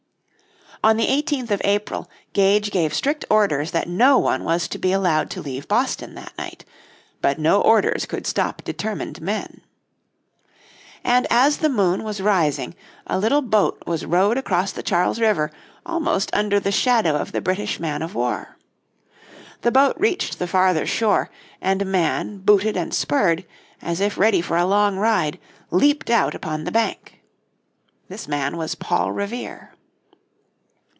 On 0.83 0.97
the 0.97 1.05
18th 1.05 1.51
of 1.51 1.61
April 1.63 2.09
Gage 2.33 2.71
gave 2.71 2.91
strict 2.95 3.23
orders 3.29 3.69
that 3.69 3.87
no 3.87 4.17
one 4.17 4.43
was 4.43 4.67
to 4.67 4.79
be 4.79 4.91
allowed 4.91 5.29
to 5.29 5.39
leave 5.41 5.67
Boston 5.67 6.15
that 6.15 6.33
night. 6.39 6.65
But 7.21 7.37
no 7.37 7.61
orders 7.61 8.07
could 8.07 8.25
stop 8.25 8.63
determined 8.63 9.21
men. 9.21 9.61
And 11.03 11.27
as 11.29 11.57
the 11.57 11.69
moon 11.69 12.03
was 12.03 12.19
rising 12.19 12.73
a 13.05 13.19
little 13.19 13.43
boat 13.43 13.83
was 13.85 14.07
rowed 14.07 14.39
across 14.39 14.71
the 14.71 14.81
Charles 14.81 15.19
river 15.19 15.51
almost 15.85 16.31
under 16.33 16.59
the 16.59 16.71
shadow 16.71 17.13
of 17.15 17.31
the 17.31 17.41
British 17.41 17.79
man 17.79 18.01
of 18.01 18.15
war. 18.15 18.57
The 19.61 19.71
boat 19.71 19.95
reached 19.99 20.39
the 20.39 20.47
farther 20.47 20.87
shore 20.87 21.29
and 21.61 21.79
a 21.83 21.85
man 21.85 22.39
booted 22.39 22.75
and 22.75 22.91
spurred, 22.91 23.45
and 23.83 23.99
if 23.99 24.17
ready 24.17 24.41
for 24.41 24.57
a 24.57 24.65
long 24.65 24.97
ride, 24.97 25.37
leaped 25.69 26.09
out 26.09 26.33
upon 26.33 26.63
the 26.63 26.71
bank. 26.71 27.21
This 28.09 28.27
man 28.27 28.57
was 28.57 28.73
Paul 28.73 29.11
Revere. 29.11 29.75